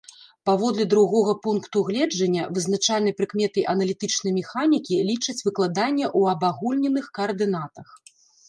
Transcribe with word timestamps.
Паводле 0.49 0.85
другога 0.93 1.33
пункту 1.43 1.83
гледжання, 1.89 2.47
вызначальнай 2.55 3.15
прыкметай 3.19 3.67
аналітычнай 3.75 4.35
механікі 4.39 4.93
лічаць 5.11 5.39
выкладанне 5.51 6.05
ў 6.19 6.35
абагульненых 6.35 7.05
каардынатах. 7.21 7.87